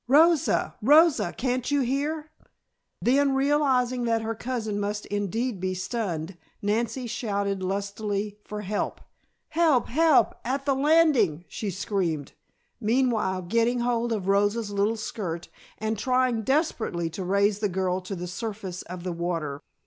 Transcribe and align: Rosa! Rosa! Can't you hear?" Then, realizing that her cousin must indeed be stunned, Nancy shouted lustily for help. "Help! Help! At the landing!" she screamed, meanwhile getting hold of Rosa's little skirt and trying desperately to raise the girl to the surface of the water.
Rosa! 0.07 0.73
Rosa! 0.81 1.31
Can't 1.37 1.69
you 1.69 1.81
hear?" 1.81 2.31
Then, 3.03 3.35
realizing 3.35 4.05
that 4.05 4.23
her 4.23 4.33
cousin 4.33 4.79
must 4.79 5.05
indeed 5.05 5.59
be 5.59 5.75
stunned, 5.75 6.39
Nancy 6.59 7.05
shouted 7.05 7.61
lustily 7.61 8.39
for 8.43 8.61
help. 8.61 8.99
"Help! 9.49 9.89
Help! 9.89 10.33
At 10.43 10.65
the 10.65 10.73
landing!" 10.73 11.45
she 11.47 11.69
screamed, 11.69 12.33
meanwhile 12.79 13.43
getting 13.43 13.81
hold 13.81 14.11
of 14.11 14.27
Rosa's 14.27 14.71
little 14.71 14.97
skirt 14.97 15.49
and 15.77 15.99
trying 15.99 16.41
desperately 16.41 17.07
to 17.11 17.23
raise 17.23 17.59
the 17.59 17.69
girl 17.69 18.01
to 18.01 18.15
the 18.15 18.25
surface 18.25 18.81
of 18.81 19.03
the 19.03 19.13
water. 19.13 19.61